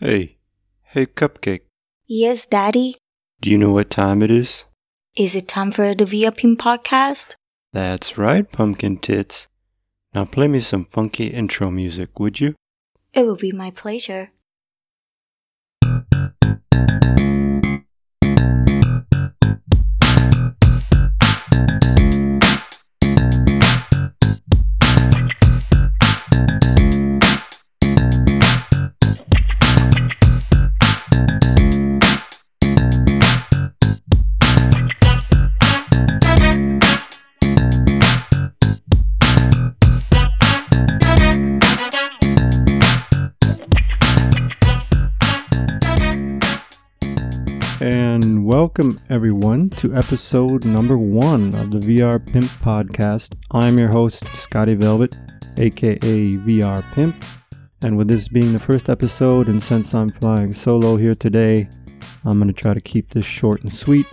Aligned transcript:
Hey, 0.00 0.36
hey, 0.84 1.06
Cupcake. 1.06 1.62
Yes, 2.06 2.46
Daddy. 2.46 2.98
Do 3.40 3.50
you 3.50 3.58
know 3.58 3.72
what 3.72 3.90
time 3.90 4.22
it 4.22 4.30
is? 4.30 4.64
Is 5.16 5.34
it 5.34 5.48
time 5.48 5.72
for 5.72 5.92
the 5.92 6.04
VR 6.04 6.30
podcast? 6.56 7.34
That's 7.72 8.16
right, 8.16 8.48
Pumpkin 8.48 8.98
Tits. 8.98 9.48
Now 10.14 10.24
play 10.24 10.46
me 10.46 10.60
some 10.60 10.84
funky 10.84 11.26
intro 11.26 11.68
music, 11.72 12.20
would 12.20 12.38
you? 12.38 12.54
It 13.12 13.26
will 13.26 13.34
be 13.34 13.50
my 13.50 13.72
pleasure. 13.72 14.30
Welcome 48.78 49.00
everyone 49.10 49.68
to 49.70 49.92
episode 49.92 50.64
number 50.64 50.96
one 50.96 51.52
of 51.56 51.72
the 51.72 51.80
VR 51.80 52.24
Pimp 52.24 52.44
podcast. 52.44 53.34
I'm 53.50 53.76
your 53.76 53.88
host, 53.88 54.24
Scotty 54.36 54.74
Velvet, 54.74 55.18
aka 55.56 55.98
VR 55.98 56.88
Pimp. 56.92 57.24
And 57.82 57.98
with 57.98 58.06
this 58.06 58.28
being 58.28 58.52
the 58.52 58.60
first 58.60 58.88
episode, 58.88 59.48
and 59.48 59.60
since 59.60 59.94
I'm 59.94 60.12
flying 60.12 60.54
solo 60.54 60.96
here 60.96 61.16
today, 61.16 61.68
I'm 62.24 62.38
going 62.38 62.46
to 62.46 62.52
try 62.52 62.72
to 62.72 62.80
keep 62.80 63.10
this 63.10 63.24
short 63.24 63.64
and 63.64 63.74
sweet. 63.74 64.06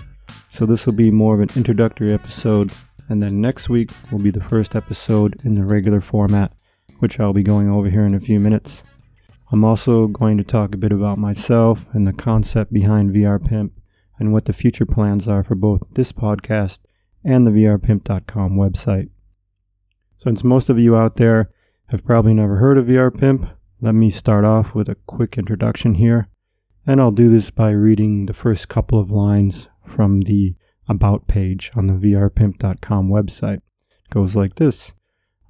So 0.49 0.65
this 0.65 0.87
will 0.87 0.95
be 0.95 1.11
more 1.11 1.35
of 1.35 1.41
an 1.41 1.49
introductory 1.55 2.11
episode, 2.11 2.71
and 3.09 3.21
then 3.21 3.39
next 3.39 3.69
week 3.69 3.91
will 4.11 4.17
be 4.17 4.31
the 4.31 4.43
first 4.45 4.75
episode 4.75 5.39
in 5.45 5.53
the 5.53 5.63
regular 5.63 6.01
format, 6.01 6.53
which 6.97 7.19
I'll 7.19 7.33
be 7.33 7.43
going 7.43 7.69
over 7.69 7.87
here 7.87 8.05
in 8.05 8.15
a 8.15 8.19
few 8.19 8.39
minutes. 8.39 8.81
I'm 9.51 9.63
also 9.63 10.07
going 10.07 10.39
to 10.39 10.43
talk 10.43 10.73
a 10.73 10.79
bit 10.79 10.91
about 10.91 11.19
myself 11.19 11.85
and 11.93 12.07
the 12.07 12.13
concept 12.13 12.73
behind 12.73 13.13
VR 13.13 13.39
Pimp 13.47 13.71
and 14.19 14.31
what 14.31 14.45
the 14.45 14.53
future 14.53 14.85
plans 14.85 15.27
are 15.27 15.43
for 15.43 15.55
both 15.55 15.81
this 15.91 16.11
podcast 16.11 16.79
and 17.23 17.45
the 17.45 17.51
VRPimp.com 17.51 18.57
website. 18.57 19.09
Since 20.17 20.43
most 20.43 20.69
of 20.69 20.79
you 20.79 20.95
out 20.95 21.17
there 21.17 21.49
have 21.87 22.05
probably 22.05 22.33
never 22.33 22.57
heard 22.57 22.77
of 22.77 22.85
VR 22.85 23.15
Pimp, 23.15 23.47
let 23.81 23.93
me 23.93 24.09
start 24.09 24.45
off 24.45 24.73
with 24.73 24.87
a 24.87 24.95
quick 25.05 25.37
introduction 25.37 25.95
here, 25.95 26.29
and 26.87 27.01
I'll 27.01 27.11
do 27.11 27.29
this 27.29 27.49
by 27.49 27.71
reading 27.71 28.25
the 28.25 28.33
first 28.33 28.69
couple 28.69 28.99
of 28.99 29.11
lines 29.11 29.67
from 29.85 30.21
the 30.21 30.55
About 30.87 31.27
page 31.27 31.71
on 31.75 31.87
the 31.87 31.93
VRPimp.com 31.93 33.09
website. 33.09 33.57
It 33.57 34.09
goes 34.11 34.35
like 34.35 34.55
this. 34.55 34.93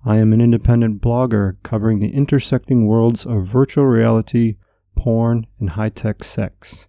I 0.05 0.17
am 0.17 0.33
an 0.33 0.41
independent 0.41 1.01
blogger 1.01 1.57
covering 1.63 1.99
the 1.99 2.13
intersecting 2.13 2.85
worlds 2.85 3.25
of 3.25 3.47
virtual 3.47 3.85
reality, 3.85 4.57
porn, 4.95 5.47
and 5.59 5.71
high 5.71 5.89
tech 5.89 6.23
sex. 6.23 6.85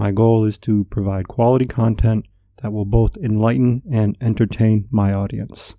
My 0.00 0.12
goal 0.12 0.46
is 0.46 0.56
to 0.60 0.84
provide 0.84 1.28
quality 1.28 1.66
content 1.66 2.24
that 2.62 2.72
will 2.72 2.86
both 2.86 3.18
enlighten 3.18 3.82
and 3.92 4.16
entertain 4.18 4.88
my 4.90 5.12
audience. 5.12 5.74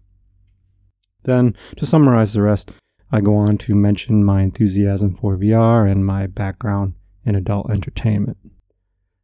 Then, 1.23 1.55
to 1.77 1.87
summarize 1.87 2.33
the 2.33 2.43
rest, 2.43 2.71
I 3.11 3.21
go 3.21 3.35
on 3.37 3.57
to 3.57 3.73
mention 3.73 4.23
my 4.23 4.43
enthusiasm 4.43 5.15
for 5.15 5.37
VR 5.37 5.91
and 5.91 6.05
my 6.05 6.27
background 6.27 6.93
in 7.25 7.33
adult 7.33 7.71
entertainment. 7.71 8.37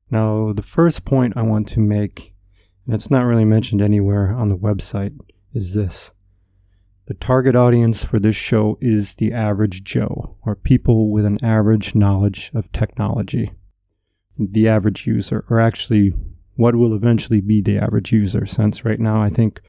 Now, 0.10 0.52
the 0.52 0.64
first 0.64 1.06
point 1.06 1.38
I 1.38 1.44
want 1.44 1.68
to 1.70 1.80
make, 1.80 2.34
and 2.88 2.96
it's 2.96 3.12
not 3.12 3.26
really 3.26 3.46
mentioned 3.46 3.84
anywhere 3.84 4.34
on 4.34 4.48
the 4.48 4.58
website, 4.58 5.16
is 5.54 5.76
this. 5.76 6.10
The 7.06 7.14
target 7.14 7.56
audience 7.56 8.04
for 8.04 8.18
this 8.18 8.36
show 8.36 8.80
is 8.82 9.14
the 9.14 9.32
average 9.32 9.84
Joe, 9.84 10.38
or 10.44 10.56
people 10.56 11.12
with 11.12 11.26
an 11.26 11.38
average 11.44 11.94
knowledge 11.94 12.50
of 12.56 12.72
technology. 12.72 13.52
The 14.40 14.68
average 14.68 15.08
user, 15.08 15.46
or 15.50 15.60
actually 15.60 16.14
what 16.56 16.76
will 16.76 16.96
eventually 16.96 17.42
be 17.42 17.62
the 17.62 17.78
average 17.78 18.12
user, 18.12 18.46
since 18.46 18.86
right 18.86 19.00
now 19.00 19.22
I 19.22 19.30
think 19.30 19.62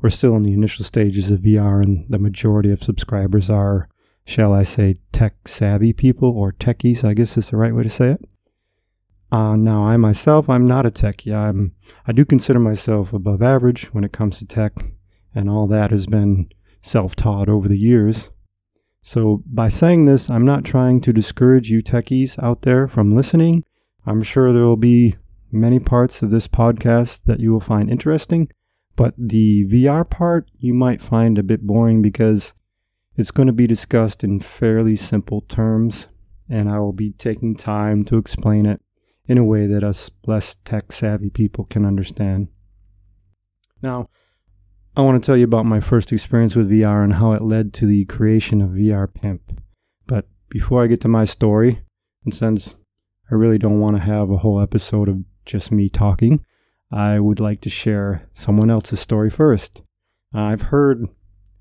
we're 0.00 0.10
still 0.10 0.36
in 0.36 0.42
the 0.42 0.52
initial 0.52 0.84
stages 0.84 1.30
of 1.30 1.40
VR 1.40 1.82
and 1.82 2.04
the 2.08 2.18
majority 2.18 2.70
of 2.72 2.82
subscribers 2.82 3.48
are, 3.48 3.88
shall 4.24 4.52
I 4.52 4.64
say, 4.64 4.96
tech 5.12 5.46
savvy 5.46 5.92
people, 5.92 6.28
or 6.30 6.52
techies, 6.52 7.04
I 7.04 7.14
guess 7.14 7.36
is 7.36 7.50
the 7.50 7.56
right 7.56 7.74
way 7.74 7.84
to 7.84 7.88
say 7.88 8.10
it. 8.10 8.24
Uh, 9.30 9.56
now, 9.56 9.86
I 9.86 9.96
myself, 9.96 10.50
I'm 10.50 10.66
not 10.66 10.84
a 10.84 10.90
techie. 10.90 11.34
I'm, 11.34 11.72
I 12.06 12.12
do 12.12 12.24
consider 12.24 12.58
myself 12.58 13.14
above 13.14 13.40
average 13.40 13.86
when 13.94 14.04
it 14.04 14.12
comes 14.12 14.38
to 14.38 14.44
tech, 14.44 14.72
and 15.34 15.48
all 15.48 15.66
that 15.68 15.90
has 15.90 16.06
been 16.06 16.50
self 16.82 17.16
taught 17.16 17.48
over 17.48 17.68
the 17.68 17.78
years. 17.78 18.28
So, 19.02 19.42
by 19.46 19.68
saying 19.68 20.04
this, 20.04 20.28
I'm 20.28 20.44
not 20.44 20.64
trying 20.64 21.00
to 21.02 21.12
discourage 21.12 21.70
you 21.70 21.82
techies 21.82 22.42
out 22.42 22.62
there 22.62 22.86
from 22.88 23.16
listening. 23.16 23.64
I'm 24.06 24.22
sure 24.22 24.52
there 24.52 24.64
will 24.64 24.76
be 24.76 25.16
many 25.50 25.78
parts 25.78 26.22
of 26.22 26.30
this 26.30 26.48
podcast 26.48 27.20
that 27.26 27.40
you 27.40 27.52
will 27.52 27.60
find 27.60 27.90
interesting, 27.90 28.48
but 28.96 29.14
the 29.16 29.64
VR 29.66 30.08
part 30.08 30.50
you 30.58 30.74
might 30.74 31.00
find 31.00 31.38
a 31.38 31.42
bit 31.42 31.62
boring 31.62 32.02
because 32.02 32.52
it's 33.16 33.30
going 33.30 33.46
to 33.46 33.52
be 33.52 33.66
discussed 33.66 34.24
in 34.24 34.40
fairly 34.40 34.96
simple 34.96 35.42
terms, 35.42 36.06
and 36.48 36.68
I 36.68 36.78
will 36.78 36.92
be 36.92 37.12
taking 37.12 37.54
time 37.54 38.04
to 38.06 38.16
explain 38.16 38.66
it 38.66 38.80
in 39.26 39.38
a 39.38 39.44
way 39.44 39.66
that 39.66 39.84
us 39.84 40.10
less 40.26 40.56
tech 40.64 40.92
savvy 40.92 41.30
people 41.30 41.64
can 41.64 41.84
understand. 41.84 42.48
Now, 43.82 44.08
I 44.96 45.02
want 45.02 45.22
to 45.22 45.26
tell 45.26 45.36
you 45.36 45.44
about 45.44 45.64
my 45.64 45.80
first 45.80 46.12
experience 46.12 46.54
with 46.54 46.70
VR 46.70 47.04
and 47.04 47.14
how 47.14 47.32
it 47.32 47.42
led 47.42 47.72
to 47.74 47.86
the 47.86 48.04
creation 48.06 48.60
of 48.60 48.70
VR 48.70 49.12
Pimp. 49.12 49.60
But 50.06 50.28
before 50.48 50.82
I 50.82 50.86
get 50.86 51.00
to 51.02 51.08
my 51.08 51.24
story, 51.24 51.82
and 52.24 52.34
since 52.34 52.74
I 53.32 53.34
really 53.34 53.56
don't 53.56 53.80
want 53.80 53.96
to 53.96 54.02
have 54.02 54.28
a 54.28 54.36
whole 54.36 54.60
episode 54.60 55.08
of 55.08 55.24
just 55.46 55.72
me 55.72 55.88
talking, 55.88 56.44
I 56.92 57.18
would 57.18 57.40
like 57.40 57.62
to 57.62 57.70
share 57.70 58.28
someone 58.34 58.70
else's 58.70 59.00
story 59.00 59.30
first. 59.30 59.80
I've 60.34 60.60
heard 60.60 61.06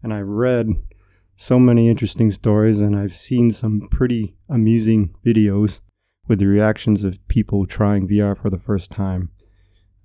and 0.03 0.13
I've 0.13 0.27
read 0.27 0.67
so 1.37 1.59
many 1.59 1.87
interesting 1.87 2.29
stories, 2.29 2.81
and 2.81 2.93
I've 2.93 3.15
seen 3.15 3.53
some 3.53 3.87
pretty 3.89 4.35
amusing 4.49 5.15
videos 5.25 5.79
with 6.27 6.39
the 6.39 6.45
reactions 6.45 7.05
of 7.05 7.25
people 7.29 7.65
trying 7.65 8.05
VR 8.05 8.37
for 8.37 8.49
the 8.49 8.59
first 8.59 8.91
time. 8.91 9.29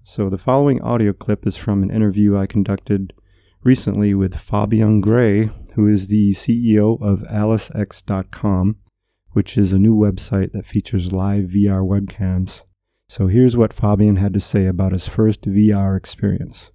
So, 0.05 0.31
the 0.31 0.38
following 0.38 0.81
audio 0.82 1.12
clip 1.12 1.49
is 1.49 1.56
from 1.56 1.82
an 1.82 1.91
interview 1.91 2.38
I 2.38 2.47
conducted 2.47 3.12
recently 3.65 4.15
with 4.15 4.37
Fabian 4.37 5.00
Gray, 5.00 5.50
who 5.75 5.88
is 5.88 6.06
the 6.06 6.31
CEO 6.31 7.03
of 7.03 7.25
AliceX.com, 7.28 8.76
which 9.36 9.58
is 9.58 9.70
a 9.70 9.78
new 9.78 9.94
website 9.94 10.52
that 10.52 10.64
features 10.64 11.12
live 11.12 11.44
VR 11.50 11.84
webcams. 11.86 12.62
So, 13.10 13.26
here's 13.26 13.54
what 13.54 13.74
Fabian 13.74 14.16
had 14.16 14.32
to 14.32 14.41
say 14.41 14.64
about 14.64 14.92
his 14.92 15.06
first 15.06 15.42
VR 15.42 15.94
experience. 15.94 16.70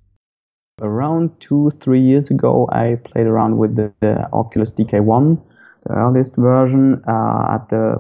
Around 0.80 1.32
two, 1.40 1.72
three 1.82 2.00
years 2.00 2.30
ago, 2.30 2.70
I 2.72 3.00
played 3.04 3.26
around 3.26 3.58
with 3.58 3.76
the, 3.78 3.92
the 4.02 4.32
Oculus 4.32 4.74
DK1, 4.74 5.42
the 5.88 5.94
earliest 5.94 6.36
version, 6.36 7.02
uh, 7.08 7.56
at 7.56 7.68
the 7.70 7.98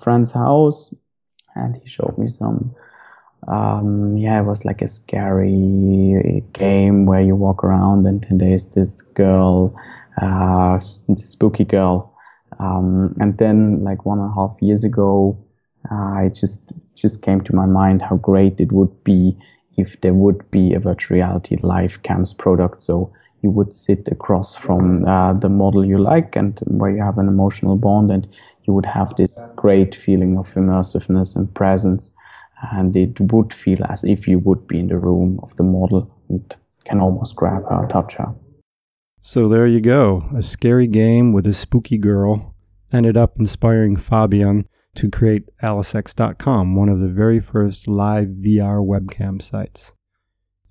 friend's 0.00 0.32
house, 0.32 0.90
and 1.54 1.76
he 1.76 1.86
showed 1.86 2.16
me 2.16 2.28
some 2.28 2.74
um, 3.46 4.16
yeah, 4.16 4.40
it 4.40 4.46
was 4.46 4.64
like 4.64 4.80
a 4.80 4.88
scary 4.88 6.42
game 6.54 7.04
where 7.04 7.20
you 7.20 7.36
walk 7.36 7.62
around 7.62 8.06
and 8.06 8.24
then 8.24 8.38
there's 8.38 8.68
this 8.68 9.02
girl, 9.02 9.78
uh, 10.22 10.80
this 11.08 11.28
spooky 11.28 11.64
girl. 11.64 12.14
Um, 12.58 13.14
and 13.20 13.36
then 13.38 13.84
like 13.84 14.04
one 14.04 14.18
and 14.18 14.30
a 14.30 14.34
half 14.34 14.56
years 14.60 14.84
ago, 14.84 15.38
uh, 15.90 16.22
it 16.24 16.34
just 16.34 16.72
just 16.94 17.22
came 17.22 17.40
to 17.42 17.54
my 17.54 17.66
mind 17.66 18.02
how 18.02 18.16
great 18.16 18.60
it 18.60 18.72
would 18.72 19.04
be 19.04 19.36
if 19.76 20.00
there 20.00 20.14
would 20.14 20.50
be 20.50 20.74
a 20.74 20.80
virtual 20.80 21.14
reality 21.16 21.56
live 21.62 22.02
cams 22.02 22.32
product. 22.32 22.82
So 22.82 23.12
you 23.42 23.50
would 23.50 23.72
sit 23.72 24.08
across 24.08 24.56
from 24.56 25.04
uh, 25.06 25.32
the 25.34 25.48
model 25.48 25.84
you 25.84 25.98
like 25.98 26.34
and 26.34 26.58
where 26.66 26.90
you 26.90 27.02
have 27.02 27.18
an 27.18 27.28
emotional 27.28 27.76
bond 27.76 28.10
and 28.10 28.26
you 28.64 28.72
would 28.72 28.86
have 28.86 29.14
this 29.16 29.38
great 29.56 29.94
feeling 29.94 30.36
of 30.36 30.52
immersiveness 30.54 31.36
and 31.36 31.52
presence 31.54 32.10
and 32.72 32.96
it 32.96 33.20
would 33.20 33.54
feel 33.54 33.78
as 33.88 34.02
if 34.04 34.26
you 34.26 34.40
would 34.40 34.66
be 34.66 34.80
in 34.80 34.88
the 34.88 34.98
room 34.98 35.38
of 35.42 35.56
the 35.56 35.62
model 35.62 36.10
and 36.28 36.56
can 36.84 37.00
almost 37.00 37.36
grab 37.36 37.62
her, 37.68 37.86
touch 37.88 38.14
her. 38.14 38.34
So 39.20 39.48
there 39.48 39.66
you 39.66 39.80
go. 39.80 40.28
A 40.36 40.42
scary 40.42 40.86
game 40.86 41.32
with 41.32 41.46
a 41.46 41.52
spooky 41.52 41.98
girl 41.98 42.54
ended 42.92 43.16
up 43.16 43.38
inspiring 43.38 43.96
Fabian 43.96 44.66
to 44.94 45.10
create 45.10 45.44
AliceX.com, 45.62 46.74
one 46.74 46.88
of 46.88 47.00
the 47.00 47.08
very 47.08 47.40
first 47.40 47.86
live 47.86 48.28
VR 48.28 48.84
webcam 48.84 49.42
sites. 49.42 49.92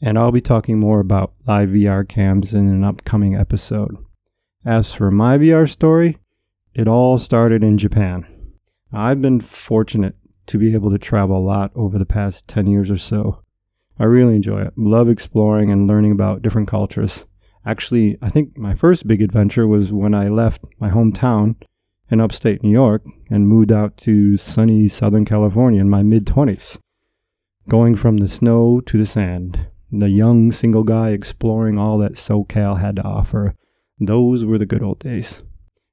And 0.01 0.17
I'll 0.17 0.31
be 0.31 0.41
talking 0.41 0.79
more 0.79 0.99
about 0.99 1.33
live 1.47 1.69
VR 1.69 2.07
cams 2.07 2.53
in 2.53 2.67
an 2.67 2.83
upcoming 2.83 3.35
episode. 3.35 3.95
As 4.65 4.93
for 4.93 5.11
my 5.11 5.37
VR 5.37 5.69
story, 5.69 6.17
it 6.73 6.87
all 6.87 7.17
started 7.17 7.63
in 7.63 7.77
Japan. 7.77 8.25
I've 8.91 9.21
been 9.21 9.41
fortunate 9.41 10.15
to 10.47 10.57
be 10.57 10.73
able 10.73 10.91
to 10.91 10.97
travel 10.97 11.37
a 11.37 11.39
lot 11.39 11.71
over 11.75 11.97
the 11.97 12.05
past 12.05 12.47
10 12.47 12.67
years 12.67 12.89
or 12.89 12.97
so. 12.97 13.43
I 13.99 14.05
really 14.05 14.35
enjoy 14.35 14.61
it. 14.61 14.73
Love 14.77 15.09
exploring 15.09 15.71
and 15.71 15.87
learning 15.87 16.11
about 16.11 16.41
different 16.41 16.67
cultures. 16.67 17.25
Actually, 17.67 18.17
I 18.21 18.29
think 18.29 18.57
my 18.57 18.73
first 18.75 19.05
big 19.07 19.21
adventure 19.21 19.67
was 19.67 19.91
when 19.91 20.13
I 20.13 20.29
left 20.29 20.63
my 20.79 20.89
hometown 20.89 21.55
in 22.09 22.21
upstate 22.21 22.63
New 22.63 22.71
York 22.71 23.03
and 23.29 23.45
moved 23.45 23.73
out 23.73 23.97
to 23.97 24.37
sunny 24.37 24.87
Southern 24.87 25.25
California 25.25 25.81
in 25.81 25.89
my 25.89 26.01
mid 26.01 26.25
20s. 26.25 26.77
Going 27.67 27.97
from 27.97 28.17
the 28.17 28.29
snow 28.29 28.79
to 28.85 28.97
the 28.97 29.05
sand, 29.05 29.67
the 29.91 30.07
young 30.07 30.53
single 30.53 30.85
guy 30.85 31.09
exploring 31.09 31.77
all 31.77 31.97
that 31.97 32.13
SoCal 32.13 32.79
had 32.79 32.95
to 32.95 33.03
offer. 33.03 33.53
Those 33.99 34.45
were 34.45 34.57
the 34.57 34.65
good 34.65 34.81
old 34.81 34.99
days. 34.99 35.43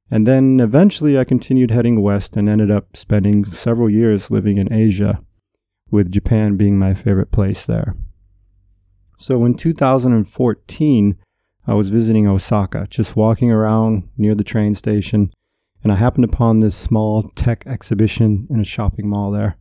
And 0.09 0.29
then 0.29 0.61
eventually 0.61 1.19
I 1.19 1.25
continued 1.25 1.73
heading 1.73 2.01
west 2.01 2.37
and 2.37 2.49
ended 2.49 2.71
up 2.71 2.97
spending 2.97 3.45
several 3.47 3.91
years 3.91 4.31
living 4.31 4.59
in 4.59 4.73
Asia, 4.73 5.21
with 5.91 6.13
Japan 6.13 6.57
being 6.57 6.79
my 6.79 6.95
favorite 6.95 7.33
place 7.33 7.65
there. 7.65 7.97
So 9.19 9.45
in 9.45 9.55
2014, 9.55 11.17
I 11.67 11.75
was 11.75 11.89
visiting 11.89 12.29
Osaka, 12.29 12.87
just 12.91 13.17
walking 13.17 13.51
around 13.51 14.09
near 14.19 14.35
the 14.35 14.45
train 14.45 14.75
station, 14.75 15.33
and 15.83 15.91
I 15.91 15.97
happened 15.97 16.25
upon 16.25 16.61
this 16.61 16.77
small 16.77 17.23
tech 17.37 17.67
exhibition 17.67 18.47
in 18.51 18.61
a 18.61 18.65
shopping 18.65 19.09
mall 19.09 19.31
there. 19.31 19.57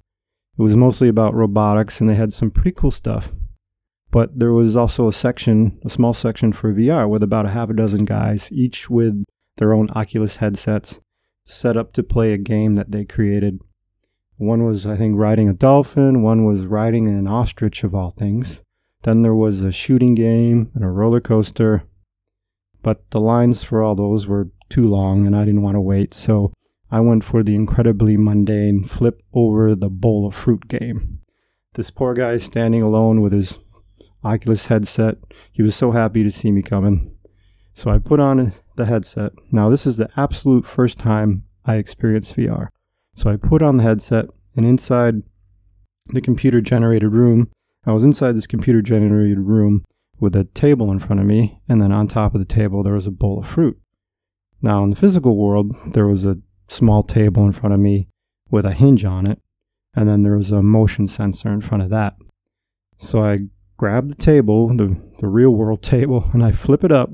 It 0.58 0.62
was 0.62 0.76
mostly 0.76 1.08
about 1.08 1.34
robotics, 1.34 2.02
and 2.02 2.10
they 2.10 2.16
had 2.16 2.34
some 2.34 2.52
pretty 2.52 2.74
cool 2.74 2.92
stuff. 2.92 3.32
But 4.12 4.38
there 4.38 4.52
was 4.52 4.76
also 4.76 5.08
a 5.08 5.14
section, 5.14 5.80
a 5.84 5.90
small 5.90 6.14
section 6.14 6.54
for 6.54 6.74
VR, 6.74 7.10
with 7.10 7.24
about 7.24 7.46
a 7.46 7.50
half 7.50 7.70
a 7.70 7.74
dozen 7.74 8.06
guys, 8.06 8.50
each 8.52 8.90
with 8.90 9.24
their 9.58 9.74
own 9.74 9.88
Oculus 9.96 10.36
headsets, 10.36 11.00
set 11.46 11.76
up 11.78 11.94
to 11.94 12.04
play 12.04 12.34
a 12.34 12.38
game 12.38 12.76
that 12.76 12.92
they 12.92 13.06
created. 13.06 13.60
One 14.38 14.66
was, 14.66 14.86
I 14.86 14.98
think, 14.98 15.18
riding 15.18 15.50
a 15.50 15.54
dolphin, 15.54 16.22
one 16.22 16.46
was 16.46 16.66
riding 16.66 17.08
an 17.08 17.28
ostrich, 17.28 17.84
of 17.84 17.96
all 17.96 18.12
things. 18.12 18.60
Then 19.04 19.22
there 19.22 19.36
was 19.36 19.62
a 19.62 19.72
shooting 19.72 20.16
game 20.16 20.70
and 20.76 20.84
a 20.84 20.90
roller 20.90 21.22
coaster. 21.22 21.84
But 22.84 23.10
the 23.10 23.20
lines 23.20 23.64
for 23.64 23.82
all 23.82 23.96
those 23.96 24.28
were 24.28 24.50
too 24.70 24.88
long 24.88 25.26
and 25.26 25.36
I 25.36 25.46
didn't 25.46 25.64
want 25.64 25.76
to 25.76 25.82
wait, 25.82 26.14
so 26.14 26.54
I 26.92 27.00
went 27.00 27.24
for 27.24 27.42
the 27.42 27.56
incredibly 27.56 28.18
mundane 28.18 28.84
flip 28.88 29.24
over 29.34 29.74
the 29.74 29.90
bowl 29.90 30.28
of 30.28 30.36
fruit 30.36 30.68
game. 30.68 31.20
This 31.74 31.90
poor 31.90 32.14
guy 32.14 32.38
standing 32.38 32.84
alone 32.84 33.22
with 33.22 33.34
his 33.34 33.58
Oculus 34.24 34.68
headset, 34.68 35.18
he 35.52 35.64
was 35.64 35.76
so 35.76 35.92
happy 35.92 36.24
to 36.24 36.32
see 36.32 36.52
me 36.52 36.62
coming. 36.62 37.16
So 37.74 37.90
I 37.90 37.98
put 37.98 38.20
on 38.20 38.54
the 38.76 38.86
headset. 38.86 39.32
Now, 39.52 39.70
this 39.70 39.88
is 39.88 39.98
the 39.98 40.10
absolute 40.16 40.66
first 40.66 41.00
time 41.00 41.44
I 41.66 41.76
experienced 41.76 42.36
VR. 42.36 42.68
So 43.16 43.30
I 43.30 43.38
put 43.38 43.62
on 43.62 43.78
the 43.78 43.84
headset, 43.84 44.26
and 44.56 44.66
inside 44.66 45.24
the 46.08 46.22
computer 46.22 46.62
generated 46.62 47.12
room, 47.12 47.50
I 47.86 47.92
was 47.92 48.04
inside 48.04 48.36
this 48.36 48.48
computer 48.48 48.82
generated 48.82 49.40
room 49.40 49.84
with 50.24 50.38
a 50.38 50.46
table 50.46 50.90
in 50.90 51.00
front 51.00 51.20
of 51.20 51.28
me, 51.28 51.60
and 51.68 51.81
then 51.81 51.92
on 51.92 52.08
top 52.08 52.34
of 52.34 52.40
the 52.40 52.46
table, 52.46 52.81
there 52.81 52.94
was 52.94 53.06
a 53.06 53.12
bowl 53.12 53.40
of 53.40 53.50
fruit. 53.50 53.78
Now, 54.62 54.81
in 54.86 54.90
the 54.90 54.96
physical 54.96 55.36
world, 55.36 55.75
there 55.94 56.08
was 56.08 56.24
a 56.24 56.38
small 56.70 57.04
table 57.04 57.46
in 57.46 57.52
front 57.52 57.74
of 57.74 57.81
me 57.81 58.08
with 58.50 58.66
a 58.66 58.72
hinge 58.72 59.04
on 59.04 59.28
it, 59.28 59.42
and 59.94 60.08
then 60.08 60.24
there 60.24 60.38
was 60.38 60.50
a 60.50 60.64
motion 60.64 61.10
sensor 61.10 61.50
in 61.50 61.60
front 61.60 61.84
of 61.84 61.90
that. 61.90 62.16
So 62.98 63.22
I 63.22 63.40
grab 63.75 64.08
the 64.08 64.16
table, 64.16 64.70
the, 64.70 64.96
the 65.20 65.28
real 65.28 65.50
world 65.50 65.84
table, 65.98 66.30
and 66.31 66.42
I 66.42 66.54
flip 66.54 66.86
it 66.86 66.92
up, 66.92 67.12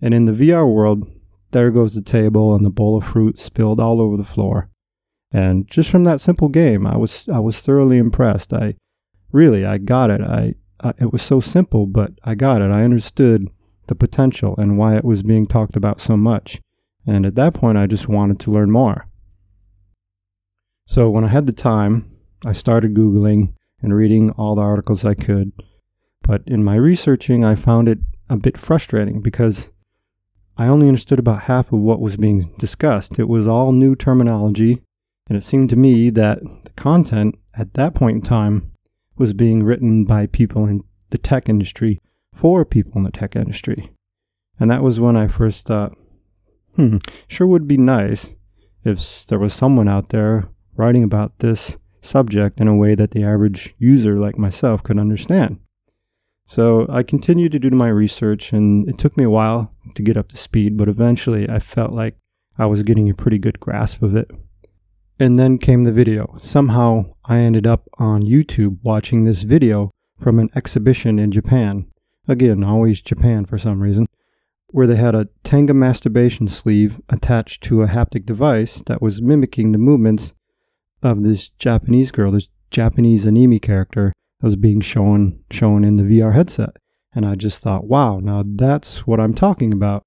and 0.00 0.12
in 0.12 0.24
the 0.24 0.32
VR 0.32 0.68
world, 0.68 1.08
there 1.52 1.70
goes 1.70 1.94
the 1.94 2.02
table 2.02 2.56
and 2.56 2.64
the 2.64 2.70
bowl 2.70 2.98
of 2.98 3.04
fruit 3.04 3.38
spilled 3.38 3.78
all 3.78 4.00
over 4.00 4.16
the 4.16 4.24
floor. 4.24 4.68
And 5.30 5.70
just 5.70 5.90
from 5.90 6.02
that 6.04 6.20
simple 6.20 6.48
game, 6.48 6.88
I 6.88 6.96
was 6.96 7.28
I 7.32 7.38
was 7.38 7.60
thoroughly 7.60 7.98
impressed. 7.98 8.52
I 8.52 8.74
really 9.30 9.64
I 9.64 9.78
got 9.78 10.10
it. 10.10 10.20
I, 10.20 10.54
I 10.82 10.92
it 10.98 11.12
was 11.12 11.22
so 11.22 11.40
simple, 11.40 11.86
but 11.86 12.12
I 12.24 12.34
got 12.34 12.60
it. 12.62 12.70
I 12.70 12.84
understood 12.84 13.48
the 13.86 13.94
potential 13.94 14.54
and 14.58 14.78
why 14.78 14.96
it 14.96 15.04
was 15.04 15.22
being 15.22 15.46
talked 15.46 15.76
about 15.76 16.00
so 16.00 16.16
much. 16.16 16.60
And 17.06 17.26
at 17.26 17.34
that 17.34 17.54
point, 17.54 17.78
I 17.78 17.86
just 17.86 18.08
wanted 18.08 18.38
to 18.40 18.50
learn 18.50 18.70
more. 18.70 19.08
So 20.86 21.10
when 21.10 21.24
I 21.24 21.28
had 21.28 21.46
the 21.46 21.52
time, 21.52 22.10
I 22.44 22.52
started 22.52 22.94
Googling 22.94 23.54
and 23.80 23.94
reading 23.94 24.30
all 24.32 24.54
the 24.54 24.62
articles 24.62 25.04
I 25.04 25.14
could. 25.14 25.52
But 26.22 26.42
in 26.46 26.62
my 26.62 26.76
researching, 26.76 27.44
I 27.44 27.54
found 27.54 27.88
it 27.88 27.98
a 28.28 28.36
bit 28.36 28.58
frustrating 28.58 29.20
because 29.20 29.70
I 30.56 30.66
only 30.66 30.86
understood 30.86 31.18
about 31.18 31.42
half 31.42 31.72
of 31.72 31.80
what 31.80 32.00
was 32.00 32.16
being 32.16 32.54
discussed. 32.58 33.18
It 33.18 33.28
was 33.28 33.46
all 33.46 33.72
new 33.72 33.96
terminology, 33.96 34.82
and 35.28 35.36
it 35.36 35.44
seemed 35.44 35.70
to 35.70 35.76
me 35.76 36.10
that 36.10 36.40
the 36.64 36.70
content 36.70 37.36
at 37.54 37.74
that 37.74 37.94
point 37.94 38.16
in 38.16 38.22
time 38.22 38.71
was 39.16 39.32
being 39.32 39.62
written 39.62 40.04
by 40.04 40.26
people 40.26 40.66
in 40.66 40.82
the 41.10 41.18
tech 41.18 41.48
industry 41.48 42.00
for 42.34 42.64
people 42.64 42.92
in 42.96 43.04
the 43.04 43.10
tech 43.10 43.36
industry. 43.36 43.90
And 44.58 44.70
that 44.70 44.82
was 44.82 45.00
when 45.00 45.16
I 45.16 45.28
first 45.28 45.66
thought, 45.66 45.96
hmm, 46.76 46.98
sure 47.28 47.46
would 47.46 47.68
be 47.68 47.76
nice 47.76 48.28
if 48.84 49.26
there 49.26 49.38
was 49.38 49.54
someone 49.54 49.88
out 49.88 50.08
there 50.08 50.48
writing 50.76 51.04
about 51.04 51.38
this 51.38 51.76
subject 52.00 52.60
in 52.60 52.68
a 52.68 52.74
way 52.74 52.94
that 52.94 53.12
the 53.12 53.22
average 53.22 53.74
user 53.78 54.18
like 54.18 54.38
myself 54.38 54.82
could 54.82 54.98
understand. 54.98 55.58
So 56.46 56.86
I 56.88 57.02
continued 57.02 57.52
to 57.52 57.58
do 57.58 57.70
my 57.70 57.88
research, 57.88 58.52
and 58.52 58.88
it 58.88 58.98
took 58.98 59.16
me 59.16 59.24
a 59.24 59.30
while 59.30 59.72
to 59.94 60.02
get 60.02 60.16
up 60.16 60.28
to 60.30 60.36
speed, 60.36 60.76
but 60.76 60.88
eventually 60.88 61.48
I 61.48 61.60
felt 61.60 61.92
like 61.92 62.16
I 62.58 62.66
was 62.66 62.82
getting 62.82 63.08
a 63.08 63.14
pretty 63.14 63.38
good 63.38 63.60
grasp 63.60 64.02
of 64.02 64.16
it. 64.16 64.30
And 65.18 65.38
then 65.38 65.58
came 65.58 65.84
the 65.84 65.92
video. 65.92 66.38
Somehow 66.40 67.14
I 67.24 67.38
ended 67.38 67.66
up 67.66 67.88
on 67.98 68.22
YouTube 68.22 68.78
watching 68.82 69.24
this 69.24 69.42
video 69.42 69.90
from 70.20 70.38
an 70.38 70.50
exhibition 70.54 71.18
in 71.18 71.30
Japan. 71.30 71.86
Again, 72.26 72.64
always 72.64 73.00
Japan 73.00 73.44
for 73.44 73.58
some 73.58 73.80
reason, 73.80 74.08
where 74.68 74.86
they 74.86 74.96
had 74.96 75.14
a 75.14 75.28
Tenga 75.44 75.74
masturbation 75.74 76.48
sleeve 76.48 77.00
attached 77.08 77.62
to 77.64 77.82
a 77.82 77.88
haptic 77.88 78.24
device 78.24 78.82
that 78.86 79.02
was 79.02 79.20
mimicking 79.20 79.72
the 79.72 79.78
movements 79.78 80.32
of 81.02 81.22
this 81.22 81.50
Japanese 81.58 82.10
girl, 82.10 82.32
this 82.32 82.48
Japanese 82.70 83.26
anime 83.26 83.58
character 83.58 84.12
that 84.40 84.46
was 84.46 84.56
being 84.56 84.80
shown 84.80 85.40
shown 85.50 85.84
in 85.84 85.96
the 85.96 86.04
VR 86.04 86.34
headset. 86.34 86.76
And 87.14 87.26
I 87.26 87.34
just 87.34 87.60
thought, 87.60 87.84
wow, 87.84 88.18
now 88.18 88.42
that's 88.46 89.06
what 89.06 89.20
I'm 89.20 89.34
talking 89.34 89.72
about. 89.72 90.02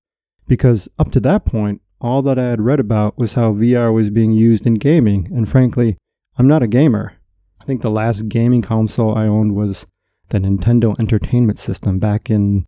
Because 0.48 0.88
up 0.98 1.12
to 1.12 1.20
that 1.22 1.46
point, 1.46 1.82
all 2.06 2.22
that 2.22 2.38
I 2.38 2.46
had 2.46 2.62
read 2.62 2.80
about 2.80 3.18
was 3.18 3.34
how 3.34 3.54
VR 3.54 3.94
was 3.94 4.10
being 4.10 4.32
used 4.32 4.68
in 4.68 4.76
gaming, 4.76 5.28
and 5.34 5.50
frankly, 5.50 5.98
I'm 6.38 6.48
not 6.48 6.62
a 6.62 6.68
gamer. 6.68 7.14
I 7.60 7.66
think 7.66 7.82
the 7.82 7.90
last 7.90 8.30
gaming 8.30 8.62
console 8.62 9.18
I 9.18 9.26
owned 9.26 9.56
was 9.56 9.88
the 10.30 10.38
Nintendo 10.38 10.98
Entertainment 11.00 11.58
System 11.58 11.98
back 11.98 12.30
in 12.30 12.66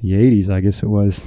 the 0.00 0.12
80s, 0.12 0.48
I 0.48 0.60
guess 0.60 0.82
it 0.82 0.88
was. 0.88 1.22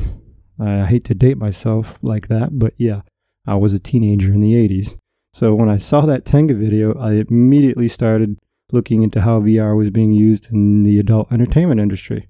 I 0.60 0.86
hate 0.86 1.04
to 1.06 1.14
date 1.14 1.38
myself 1.38 1.96
like 2.02 2.30
that, 2.30 2.58
but 2.58 2.74
yeah, 2.78 3.02
I 3.46 3.56
was 3.56 3.74
a 3.74 3.80
teenager 3.80 4.32
in 4.32 4.40
the 4.40 4.54
80s. 4.54 4.96
So 5.34 5.54
when 5.54 5.70
I 5.70 5.78
saw 5.78 6.06
that 6.06 6.26
Tenga 6.26 6.54
video, 6.54 6.98
I 6.98 7.24
immediately 7.30 7.90
started 7.90 8.38
looking 8.72 9.04
into 9.04 9.22
how 9.22 9.42
VR 9.42 9.76
was 9.76 9.90
being 9.90 10.14
used 10.14 10.48
in 10.52 10.84
the 10.84 11.00
adult 11.00 11.32
entertainment 11.32 11.82
industry. 11.82 12.30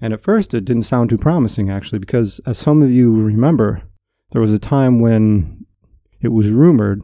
And 0.00 0.12
at 0.12 0.24
first, 0.24 0.52
it 0.52 0.64
didn't 0.64 0.82
sound 0.82 1.10
too 1.10 1.18
promising, 1.18 1.70
actually, 1.70 2.00
because 2.00 2.40
as 2.44 2.58
some 2.58 2.82
of 2.82 2.90
you 2.90 3.12
remember, 3.12 3.82
there 4.32 4.40
was 4.40 4.52
a 4.52 4.58
time 4.58 5.00
when 5.00 5.66
it 6.20 6.28
was 6.28 6.48
rumored 6.48 7.02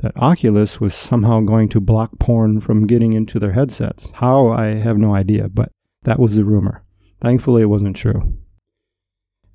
that 0.00 0.16
Oculus 0.16 0.80
was 0.80 0.94
somehow 0.94 1.40
going 1.40 1.68
to 1.68 1.80
block 1.80 2.18
porn 2.18 2.60
from 2.60 2.86
getting 2.86 3.12
into 3.12 3.38
their 3.38 3.52
headsets. 3.52 4.08
How, 4.14 4.48
I 4.48 4.76
have 4.76 4.96
no 4.96 5.14
idea, 5.14 5.48
but 5.48 5.70
that 6.04 6.18
was 6.18 6.36
the 6.36 6.44
rumor. 6.44 6.82
Thankfully, 7.20 7.62
it 7.62 7.66
wasn't 7.66 7.96
true. 7.96 8.38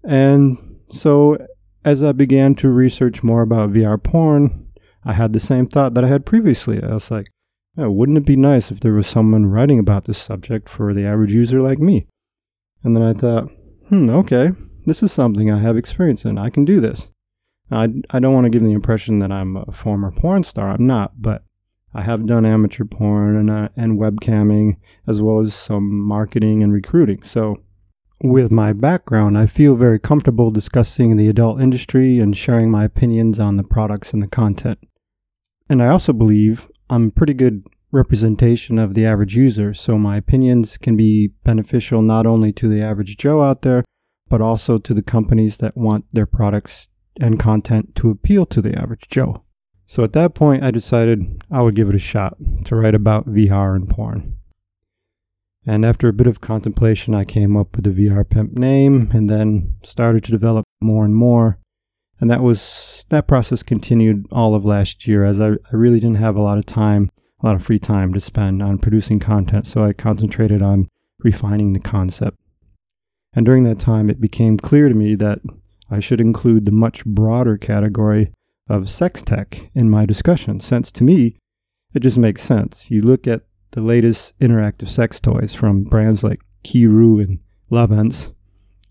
And 0.04 0.78
so, 0.92 1.38
as 1.84 2.04
I 2.04 2.12
began 2.12 2.54
to 2.56 2.70
research 2.70 3.24
more 3.24 3.42
about 3.42 3.72
VR 3.72 4.02
porn, 4.02 4.68
I 5.04 5.14
had 5.14 5.34
the 5.34 5.40
same 5.40 5.68
thought 5.68 5.96
that 5.96 6.04
I 6.04 6.08
had 6.08 6.28
previously. 6.28 6.82
I 6.82 6.94
was 6.94 7.10
like, 7.10 7.28
yeah, 7.76 7.88
wouldn't 7.88 8.20
it 8.20 8.26
be 8.26 8.36
nice 8.36 8.70
if 8.70 8.80
there 8.80 8.94
was 8.94 9.08
someone 9.08 9.48
writing 9.48 9.80
about 9.80 10.06
this 10.06 10.20
subject 10.20 10.70
for 10.70 10.94
the 10.94 11.06
average 11.06 11.32
user 11.32 11.60
like 11.60 11.80
me? 11.80 12.06
And 12.84 12.96
then 12.96 13.02
I 13.02 13.14
thought, 13.14 13.50
hmm, 13.90 14.12
okay, 14.12 14.52
this 14.86 15.02
is 15.02 15.12
something 15.12 15.50
I 15.50 15.60
have 15.60 15.76
experience 15.76 16.24
in. 16.24 16.38
I 16.38 16.52
can 16.52 16.66
do 16.66 16.80
this. 16.80 17.08
I, 17.72 17.88
I 18.12 18.20
don't 18.20 18.34
want 18.34 18.46
to 18.46 18.50
give 18.50 18.64
the 18.64 18.72
impression 18.72 19.20
that 19.20 19.32
I'm 19.32 19.58
a 19.58 19.72
former 19.72 20.12
porn 20.12 20.44
star. 20.44 20.70
I'm 20.70 20.86
not, 20.86 21.22
but 21.22 21.44
I 21.94 22.02
have 22.02 22.26
done 22.26 22.46
amateur 22.46 22.86
porn 22.86 23.36
and, 23.36 23.50
uh, 23.50 23.70
and 23.76 24.00
webcamming, 24.00 24.78
as 25.08 25.22
well 25.22 25.40
as 25.40 25.54
some 25.54 26.00
marketing 26.00 26.62
and 26.62 26.72
recruiting. 26.74 27.24
So, 27.24 27.62
with 28.22 28.52
my 28.52 28.74
background, 28.74 29.38
I 29.38 29.46
feel 29.46 29.76
very 29.76 30.00
comfortable 30.00 30.52
discussing 30.52 31.16
the 31.16 31.28
adult 31.28 31.60
industry 31.60 32.20
and 32.20 32.36
sharing 32.36 32.72
my 32.72 32.86
opinions 32.86 33.40
on 33.40 33.58
the 33.58 33.64
products 33.64 34.14
and 34.14 34.22
the 34.22 34.28
content. 34.28 34.80
And 35.70 35.82
I 35.82 35.88
also 35.88 36.14
believe 36.14 36.68
I'm 36.90 37.12
pretty 37.12 37.34
good 37.34 37.64
representation 37.92 38.78
of 38.78 38.94
the 38.94 39.06
average 39.06 39.36
user, 39.36 39.74
so 39.74 39.98
my 39.98 40.18
opinions 40.18 40.78
can 40.78 40.96
be 40.96 41.32
beneficial 41.44 42.02
not 42.02 42.26
only 42.26 42.52
to 42.54 42.70
the 42.70 42.82
average 42.82 43.18
Joe 43.18 43.42
out 43.42 43.64
there, 43.64 43.84
but 44.30 44.42
also 44.42 44.78
to 44.78 44.94
the 44.94 45.02
companies 45.02 45.58
that 45.58 45.78
want 45.78 46.06
their 46.12 46.26
products 46.26 46.88
and 47.20 47.40
content 47.40 47.96
to 47.96 48.10
appeal 48.10 48.46
to 48.48 48.62
the 48.62 48.78
average 48.78 49.08
Joe. 49.10 49.44
So 49.86 50.04
at 50.04 50.14
that 50.14 50.34
point, 50.34 50.64
I 50.64 50.72
decided 50.72 51.44
I 51.52 51.62
would 51.62 51.76
give 51.76 51.90
it 51.90 51.96
a 51.96 52.00
shot 52.00 52.38
to 52.66 52.76
write 52.76 52.96
about 52.96 53.30
VR 53.30 53.76
and 53.76 53.88
porn. 53.88 54.36
And 55.66 55.86
after 55.86 56.08
a 56.08 56.14
bit 56.14 56.28
of 56.28 56.42
contemplation, 56.42 57.16
I 57.16 57.24
came 57.24 57.58
up 57.58 57.76
with 57.76 57.86
the 57.86 58.08
VR 58.08 58.28
Pimp 58.28 58.54
name 58.54 59.10
and 59.14 59.30
then 59.30 59.76
started 59.84 60.24
to 60.26 60.32
develop 60.32 60.66
more 60.82 61.06
and 61.06 61.16
more. 61.16 61.60
And 62.20 62.30
that 62.30 62.42
was 62.42 63.04
that 63.10 63.28
process 63.28 63.64
continued 63.64 64.26
all 64.32 64.56
of 64.56 64.64
last 64.66 65.08
year 65.08 65.26
as 65.26 65.42
I, 65.42 65.50
I 65.50 65.74
really 65.74 66.00
didn't 66.00 66.18
have 66.18 66.36
a 66.36 66.42
lot 66.42 66.58
of 66.58 66.66
time, 66.66 67.12
a 67.42 67.46
lot 67.46 67.56
of 67.56 67.64
free 67.64 67.80
time 67.80 68.14
to 68.14 68.20
spend 68.20 68.62
on 68.64 68.78
producing 68.78 69.20
content. 69.20 69.68
So 69.68 69.84
I 69.84 69.94
concentrated 69.94 70.62
on 70.62 70.88
refining 71.20 71.74
the 71.74 71.80
concept. 71.80 72.38
And 73.34 73.46
during 73.46 73.64
that 73.64 73.80
time, 73.80 74.10
it 74.10 74.22
became 74.22 74.58
clear 74.58 74.88
to 74.88 74.96
me 74.96 75.16
that 75.16 75.40
I 75.90 76.00
should 76.00 76.20
include 76.20 76.66
the 76.66 76.72
much 76.72 77.06
broader 77.06 77.58
category 77.58 78.32
of 78.70 78.90
sex 78.90 79.22
tech 79.22 79.70
in 79.76 79.90
my 79.90 80.06
discussion, 80.06 80.60
since 80.60 80.92
to 80.94 81.04
me, 81.04 81.38
it 81.94 82.00
just 82.00 82.18
makes 82.18 82.44
sense. 82.44 82.90
You 82.90 83.02
look 83.02 83.28
at 83.28 83.44
the 83.72 83.82
latest 83.82 84.34
interactive 84.40 84.90
sex 84.90 85.20
toys 85.20 85.54
from 85.54 85.84
brands 85.84 86.24
like 86.24 86.40
Kiiroo 86.64 87.24
and 87.24 87.40
Lovense, 87.72 88.34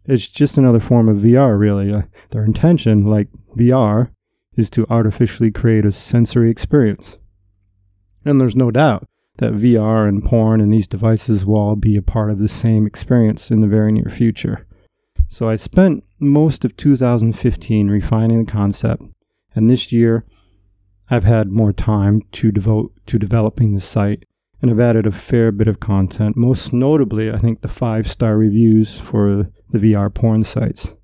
it's 0.06 0.28
just 0.28 0.58
another 0.58 0.80
form 0.80 1.08
of 1.08 1.18
VR, 1.18 1.58
really. 1.58 1.92
Uh, 1.92 2.02
their 2.30 2.44
intention, 2.44 3.06
like 3.06 3.28
VR, 3.56 4.10
is 4.56 4.68
to 4.70 4.86
artificially 4.90 5.50
create 5.50 5.86
a 5.86 5.92
sensory 5.92 6.50
experience. 6.50 7.16
And 8.24 8.40
there's 8.40 8.56
no 8.56 8.70
doubt 8.70 9.06
that 9.38 9.54
VR 9.54 10.08
and 10.08 10.22
porn 10.22 10.60
and 10.60 10.72
these 10.72 10.86
devices 10.86 11.44
will 11.44 11.56
all 11.56 11.76
be 11.76 11.96
a 11.96 12.02
part 12.02 12.30
of 12.30 12.38
the 12.38 12.48
same 12.48 12.86
experience 12.86 13.50
in 13.50 13.60
the 13.60 13.66
very 13.66 13.92
near 13.92 14.10
future. 14.14 14.66
So 15.28 15.48
I 15.48 15.56
spent 15.56 16.04
most 16.20 16.64
of 16.64 16.76
2015 16.76 17.88
refining 17.88 18.44
the 18.44 18.50
concept 18.50 19.02
and 19.54 19.70
this 19.70 19.92
year, 19.92 20.24
I've 21.08 21.24
had 21.24 21.50
more 21.50 21.72
time 21.72 22.22
to 22.32 22.50
devote 22.50 22.92
to 23.06 23.18
developing 23.18 23.74
the 23.74 23.80
site, 23.80 24.24
and 24.60 24.70
I've 24.70 24.80
added 24.80 25.06
a 25.06 25.12
fair 25.12 25.52
bit 25.52 25.68
of 25.68 25.80
content, 25.80 26.36
most 26.36 26.72
notably, 26.72 27.30
I 27.30 27.38
think, 27.38 27.60
the 27.60 27.68
five 27.68 28.10
star 28.10 28.36
reviews 28.36 28.98
for 28.98 29.50
the 29.70 29.78
VR 29.78 30.12
porn 30.12 30.44
sites, 30.44 30.94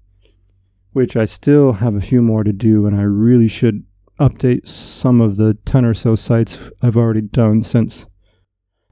which 0.92 1.16
I 1.16 1.26
still 1.26 1.74
have 1.74 1.94
a 1.94 2.00
few 2.00 2.22
more 2.22 2.42
to 2.44 2.52
do, 2.52 2.86
and 2.86 2.96
I 2.96 3.02
really 3.02 3.48
should 3.48 3.84
update 4.18 4.66
some 4.66 5.20
of 5.20 5.36
the 5.36 5.54
10 5.64 5.84
or 5.84 5.94
so 5.94 6.16
sites 6.16 6.58
I've 6.82 6.96
already 6.96 7.22
done 7.22 7.62
since. 7.62 8.04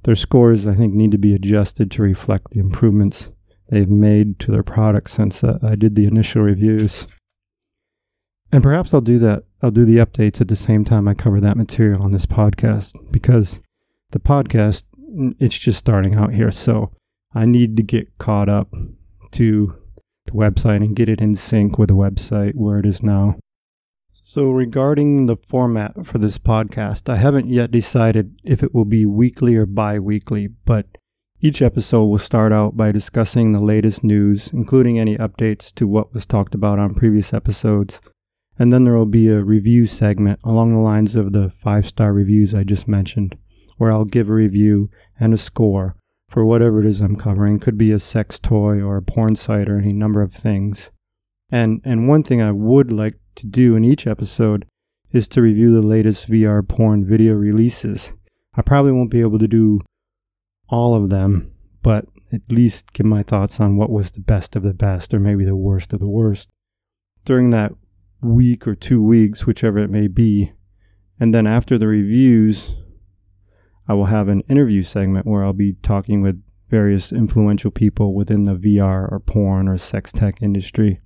Their 0.04 0.16
scores, 0.16 0.66
I 0.66 0.74
think, 0.74 0.94
need 0.94 1.10
to 1.10 1.18
be 1.18 1.34
adjusted 1.34 1.90
to 1.92 2.02
reflect 2.02 2.50
the 2.50 2.60
improvements 2.60 3.28
they've 3.68 3.88
made 3.88 4.38
to 4.40 4.50
their 4.50 4.62
product 4.62 5.10
since 5.10 5.44
uh, 5.44 5.58
I 5.62 5.74
did 5.74 5.94
the 5.94 6.06
initial 6.06 6.42
reviews. 6.42 7.06
And 8.50 8.62
perhaps 8.62 8.94
I'll 8.94 9.00
do 9.00 9.18
that. 9.18 9.44
I'll 9.62 9.70
do 9.70 9.84
the 9.84 9.96
updates 9.96 10.40
at 10.40 10.48
the 10.48 10.56
same 10.56 10.84
time 10.84 11.08
I 11.08 11.14
cover 11.14 11.40
that 11.40 11.56
material 11.56 12.02
on 12.02 12.12
this 12.12 12.26
podcast 12.26 12.92
because 13.10 13.60
the 14.10 14.18
podcast, 14.18 14.84
it's 15.38 15.58
just 15.58 15.78
starting 15.78 16.14
out 16.14 16.32
here. 16.32 16.50
So 16.50 16.92
I 17.34 17.44
need 17.44 17.76
to 17.76 17.82
get 17.82 18.16
caught 18.18 18.48
up 18.48 18.72
to 19.32 19.74
the 20.26 20.32
website 20.32 20.76
and 20.76 20.96
get 20.96 21.08
it 21.08 21.20
in 21.20 21.34
sync 21.34 21.78
with 21.78 21.88
the 21.88 21.94
website 21.94 22.54
where 22.54 22.78
it 22.78 22.86
is 22.86 23.02
now. 23.02 23.36
So, 24.24 24.50
regarding 24.50 25.24
the 25.24 25.36
format 25.48 26.06
for 26.06 26.18
this 26.18 26.36
podcast, 26.36 27.08
I 27.08 27.16
haven't 27.16 27.48
yet 27.48 27.70
decided 27.70 28.38
if 28.44 28.62
it 28.62 28.74
will 28.74 28.84
be 28.84 29.06
weekly 29.06 29.56
or 29.56 29.64
bi 29.64 29.98
weekly, 29.98 30.48
but 30.48 30.86
each 31.40 31.62
episode 31.62 32.04
will 32.04 32.18
start 32.18 32.52
out 32.52 32.76
by 32.76 32.92
discussing 32.92 33.52
the 33.52 33.60
latest 33.60 34.02
news, 34.02 34.50
including 34.52 34.98
any 34.98 35.16
updates 35.16 35.72
to 35.74 35.86
what 35.86 36.12
was 36.12 36.26
talked 36.26 36.54
about 36.54 36.78
on 36.78 36.94
previous 36.94 37.32
episodes 37.32 38.00
and 38.58 38.72
then 38.72 38.84
there 38.84 38.96
will 38.96 39.06
be 39.06 39.28
a 39.28 39.42
review 39.42 39.86
segment 39.86 40.40
along 40.42 40.72
the 40.72 40.80
lines 40.80 41.14
of 41.14 41.32
the 41.32 41.52
five 41.62 41.86
star 41.86 42.12
reviews 42.12 42.54
I 42.54 42.64
just 42.64 42.88
mentioned, 42.88 43.36
where 43.76 43.92
I'll 43.92 44.04
give 44.04 44.28
a 44.28 44.34
review 44.34 44.90
and 45.20 45.32
a 45.32 45.38
score 45.38 45.94
for 46.28 46.44
whatever 46.44 46.80
it 46.80 46.86
is 46.86 47.00
I'm 47.00 47.16
covering. 47.16 47.60
Could 47.60 47.78
be 47.78 47.92
a 47.92 48.00
sex 48.00 48.38
toy 48.38 48.80
or 48.80 48.96
a 48.96 49.02
porn 49.02 49.36
site 49.36 49.68
or 49.68 49.78
any 49.78 49.92
number 49.92 50.22
of 50.22 50.32
things. 50.32 50.90
And 51.50 51.80
and 51.84 52.08
one 52.08 52.24
thing 52.24 52.42
I 52.42 52.50
would 52.50 52.90
like 52.90 53.14
to 53.36 53.46
do 53.46 53.76
in 53.76 53.84
each 53.84 54.06
episode 54.06 54.66
is 55.12 55.28
to 55.28 55.40
review 55.40 55.72
the 55.72 55.86
latest 55.86 56.28
VR 56.28 56.66
porn 56.66 57.06
video 57.06 57.34
releases. 57.34 58.12
I 58.54 58.62
probably 58.62 58.92
won't 58.92 59.10
be 59.10 59.20
able 59.20 59.38
to 59.38 59.46
do 59.46 59.80
all 60.68 60.94
of 60.94 61.10
them, 61.10 61.52
but 61.82 62.06
at 62.32 62.42
least 62.48 62.92
give 62.92 63.06
my 63.06 63.22
thoughts 63.22 63.58
on 63.60 63.76
what 63.76 63.90
was 63.90 64.10
the 64.10 64.20
best 64.20 64.54
of 64.54 64.62
the 64.62 64.74
best 64.74 65.14
or 65.14 65.18
maybe 65.18 65.44
the 65.44 65.56
worst 65.56 65.92
of 65.92 66.00
the 66.00 66.08
worst. 66.08 66.48
During 67.24 67.50
that 67.50 67.72
week 68.20 68.66
or 68.66 68.74
two 68.74 69.02
weeks, 69.02 69.46
whichever 69.46 69.78
it 69.78 69.90
may 69.90 70.08
be. 70.08 70.52
And 71.20 71.34
then 71.34 71.46
after 71.46 71.78
the 71.78 71.86
reviews, 71.86 72.70
I 73.88 73.94
will 73.94 74.06
have 74.06 74.28
an 74.28 74.42
interview 74.48 74.82
segment 74.82 75.26
where 75.26 75.44
I'll 75.44 75.52
be 75.52 75.76
talking 75.82 76.22
with 76.22 76.42
various 76.68 77.12
influential 77.12 77.70
people 77.70 78.14
within 78.14 78.44
the 78.44 78.54
VR 78.54 79.10
or 79.10 79.20
porn 79.24 79.68
or 79.68 79.78
sex 79.78 80.12
tech 80.12 80.42
industry. 80.42 81.00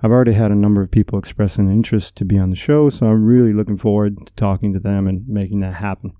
I've 0.00 0.10
already 0.10 0.32
had 0.32 0.50
a 0.50 0.56
number 0.56 0.82
of 0.82 0.90
people 0.90 1.18
express 1.18 1.56
an 1.56 1.70
interest 1.70 2.16
to 2.16 2.24
be 2.24 2.38
on 2.38 2.50
the 2.50 2.56
show, 2.56 2.90
so 2.90 3.06
I'm 3.06 3.24
really 3.24 3.52
looking 3.52 3.78
forward 3.78 4.26
to 4.26 4.32
talking 4.34 4.72
to 4.72 4.80
them 4.80 5.06
and 5.06 5.28
making 5.28 5.60
that 5.60 5.74
happen. 5.74 6.12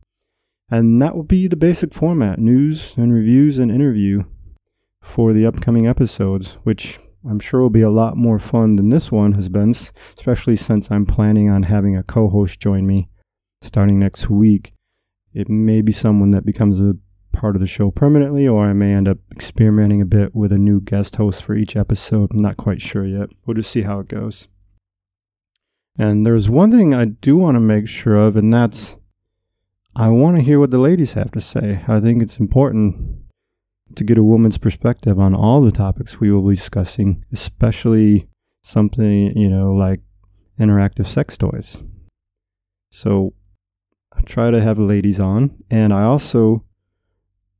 And 0.73 1.03
that 1.03 1.15
will 1.15 1.23
be 1.23 1.49
the 1.49 1.57
basic 1.57 1.93
format 1.93 2.39
news 2.39 2.95
and 2.97 3.13
reviews 3.13 3.59
and 3.59 3.71
interview 3.71 4.23
for 5.03 5.35
the 5.35 5.45
upcoming 5.45 5.87
episodes, 5.87 6.57
which 6.63 6.99
I'm 7.29 7.41
sure 7.41 7.61
will 7.61 7.69
be 7.69 7.83
a 7.83 7.91
lot 7.91 8.17
more 8.17 8.39
fun 8.39 8.77
than 8.77 8.89
this 8.89 9.13
one 9.13 9.33
has 9.33 9.51
been, 9.51 9.75
especially 10.17 10.57
since 10.57 10.91
I'm 10.91 11.05
planning 11.05 11.51
on 11.51 11.65
having 11.65 11.95
a 11.95 12.03
co 12.03 12.27
host 12.27 12.59
join 12.59 12.87
me 12.87 13.11
starting 13.61 13.99
next 13.99 14.31
week. 14.31 14.73
It 15.35 15.51
may 15.51 15.83
be 15.83 15.93
someone 15.93 16.31
that 16.31 16.47
becomes 16.47 16.81
a 16.81 16.97
part 17.37 17.55
of 17.55 17.61
the 17.61 17.67
show 17.67 17.91
permanently, 17.91 18.49
or 18.49 18.65
I 18.65 18.73
may 18.73 18.95
end 18.95 19.09
up 19.09 19.19
experimenting 19.31 20.01
a 20.01 20.07
bit 20.07 20.35
with 20.35 20.53
a 20.53 20.59
new 20.59 20.81
guest 20.81 21.17
host 21.17 21.43
for 21.45 21.55
each 21.55 21.77
episode. 21.77 22.31
I'm 22.31 22.39
not 22.39 22.57
quite 22.57 22.81
sure 22.81 23.05
yet. 23.05 23.29
We'll 23.45 23.57
just 23.57 23.71
see 23.71 23.83
how 23.83 24.01
it 24.01 24.09
goes. 24.09 24.49
And 25.99 26.25
there's 26.25 26.49
one 26.49 26.71
thing 26.71 26.95
I 26.95 27.05
do 27.05 27.37
want 27.37 27.57
to 27.57 27.61
make 27.61 27.89
sure 27.89 28.17
of, 28.17 28.37
and 28.37 28.55
that's 28.55 28.97
I 29.95 30.09
want 30.09 30.37
to 30.37 30.43
hear 30.43 30.59
what 30.59 30.71
the 30.71 30.79
ladies 30.79 31.13
have 31.13 31.31
to 31.33 31.41
say. 31.41 31.85
I 31.87 32.01
think 32.01 32.23
it's 32.23 32.39
important 32.39 33.19
to 33.95 34.05
get 34.05 34.17
a 34.17 34.25
woman's 34.25 34.59
perspective 34.59 35.21
on 35.21 35.35
all 35.35 35.61
the 35.61 35.71
topics 35.71 36.19
we 36.19 36.31
will 36.31 36.49
be 36.49 36.57
discussing, 36.57 37.25
especially 37.33 38.27
something, 38.63 39.37
you 39.37 39.51
know, 39.51 39.73
like 39.75 40.01
interactive 40.59 41.07
sex 41.07 41.37
toys. 41.37 41.77
So 42.91 43.35
I 44.17 44.23
try 44.23 44.51
to 44.51 44.63
have 44.63 44.79
ladies 44.79 45.21
on, 45.21 45.63
and 45.71 45.93
I 45.93 46.05
also 46.05 46.65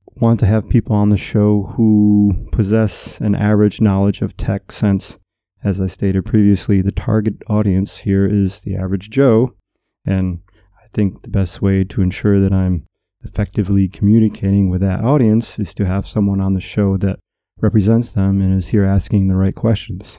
want 0.07 0.41
to 0.41 0.47
have 0.47 0.69
people 0.69 0.97
on 0.97 1.11
the 1.11 1.17
show 1.17 1.75
who 1.77 2.49
possess 2.53 3.19
an 3.21 3.35
average 3.35 3.81
knowledge 3.81 4.23
of 4.23 4.37
tech 4.37 4.73
since 4.73 5.19
as 5.65 5.81
I 5.81 5.87
stated 5.87 6.25
previously, 6.25 6.83
the 6.83 6.93
target 6.93 7.35
audience 7.49 7.99
here 7.99 8.27
is 8.27 8.61
the 8.61 8.75
average 8.75 9.11
Joe, 9.11 9.55
and 10.05 10.41
think 10.93 11.23
the 11.23 11.31
best 11.31 11.63
way 11.63 11.85
to 11.85 12.03
ensure 12.03 12.41
that 12.41 12.53
I'm 12.53 12.85
effectively 13.25 13.89
communicating 13.89 14.69
with 14.69 14.81
that 14.81 15.05
audience 15.05 15.59
is 15.59 15.75
to 15.75 15.87
have 15.87 16.09
someone 16.09 16.41
on 16.41 16.53
the 16.53 16.61
show 16.61 16.97
that 16.99 17.19
represents 17.61 18.11
them 18.11 18.41
and 18.41 18.59
is 18.59 18.69
here 18.69 18.85
asking 18.85 19.29
the 19.29 19.37
right 19.37 19.55
questions. 19.55 20.19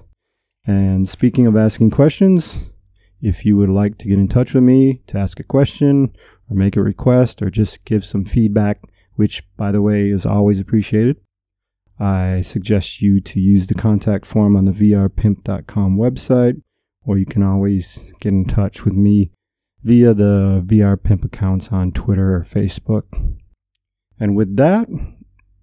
And 0.65 1.09
speaking 1.09 1.45
of 1.45 1.57
asking 1.57 1.91
questions, 1.91 2.55
if 3.21 3.45
you 3.45 3.57
would 3.57 3.69
like 3.69 3.97
to 3.99 4.07
get 4.07 4.17
in 4.17 4.27
touch 4.27 4.53
with 4.53 4.63
me 4.63 5.01
to 5.07 5.17
ask 5.17 5.39
a 5.39 5.43
question 5.43 6.15
or 6.49 6.55
make 6.55 6.77
a 6.77 6.83
request 6.83 7.41
or 7.41 7.49
just 7.49 7.83
give 7.85 8.05
some 8.05 8.25
feedback, 8.25 8.81
which 9.15 9.43
by 9.57 9.71
the 9.71 9.81
way 9.81 10.09
is 10.09 10.25
always 10.25 10.59
appreciated, 10.59 11.17
I 11.99 12.41
suggest 12.41 13.01
you 13.01 13.19
to 13.21 13.39
use 13.39 13.67
the 13.67 13.75
contact 13.75 14.25
form 14.25 14.55
on 14.55 14.65
the 14.65 14.71
vrpimp.com 14.71 15.97
website, 15.97 16.61
or 17.05 17.17
you 17.17 17.25
can 17.25 17.43
always 17.43 17.99
get 18.19 18.29
in 18.29 18.45
touch 18.45 18.83
with 18.83 18.93
me 18.93 19.31
via 19.83 20.13
the 20.13 20.63
VR 20.65 21.01
Pimp 21.01 21.25
accounts 21.25 21.69
on 21.69 21.91
Twitter 21.91 22.35
or 22.35 22.45
Facebook. 22.49 23.03
And 24.19 24.35
with 24.35 24.55
that, 24.55 24.87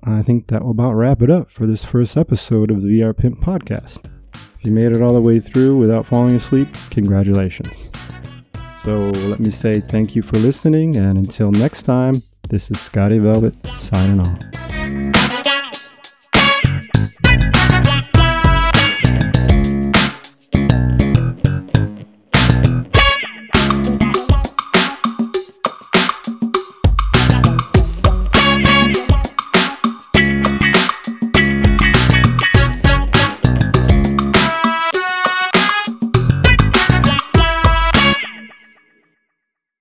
I 0.02 0.22
think 0.22 0.48
that 0.48 0.62
will 0.62 0.70
about 0.72 0.92
wrap 0.92 1.22
it 1.22 1.30
up 1.30 1.50
for 1.50 1.66
this 1.66 1.84
first 1.84 2.16
episode 2.16 2.70
of 2.70 2.82
the 2.82 2.88
VR 2.88 3.16
Pimp 3.16 3.40
podcast. 3.40 4.04
If 4.34 4.66
you 4.66 4.72
made 4.72 4.94
it 4.94 5.02
all 5.02 5.14
the 5.14 5.20
way 5.20 5.40
through 5.40 5.78
without 5.78 6.06
falling 6.06 6.34
asleep, 6.34 6.68
congratulations. 6.90 7.88
So 8.84 9.10
let 9.28 9.40
me 9.40 9.50
say 9.50 9.74
thank 9.74 10.14
you 10.14 10.22
for 10.22 10.38
listening, 10.38 10.96
and 10.96 11.18
until 11.18 11.50
next 11.50 11.82
time, 11.82 12.14
this 12.48 12.70
is 12.70 12.80
Scotty 12.80 13.18
Velvet 13.18 13.54
signing 13.78 14.20
off. 14.20 15.29